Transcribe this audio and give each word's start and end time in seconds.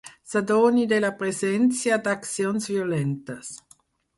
S'adoni 0.29 0.85
de 0.93 0.97
la 1.03 1.11
presència 1.19 1.99
d'accions 2.09 2.71
violentes. 2.73 3.53